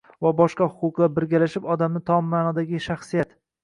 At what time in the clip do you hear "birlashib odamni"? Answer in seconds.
1.19-2.05